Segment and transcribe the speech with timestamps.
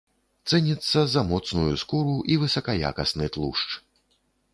[0.51, 3.67] Цэніцца за моцную скуру і высакаякасны тлушч.